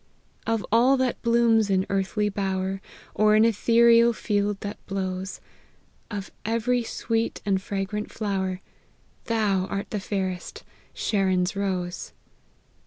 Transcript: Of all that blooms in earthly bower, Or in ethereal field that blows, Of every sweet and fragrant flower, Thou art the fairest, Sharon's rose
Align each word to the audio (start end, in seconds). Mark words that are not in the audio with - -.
Of 0.57 0.65
all 0.71 0.97
that 0.97 1.21
blooms 1.21 1.69
in 1.69 1.85
earthly 1.87 2.27
bower, 2.27 2.81
Or 3.13 3.35
in 3.35 3.45
ethereal 3.45 4.13
field 4.13 4.59
that 4.61 4.83
blows, 4.87 5.39
Of 6.09 6.31
every 6.43 6.81
sweet 6.81 7.39
and 7.45 7.61
fragrant 7.61 8.11
flower, 8.11 8.61
Thou 9.25 9.67
art 9.67 9.91
the 9.91 9.99
fairest, 9.99 10.63
Sharon's 10.95 11.55
rose 11.55 12.13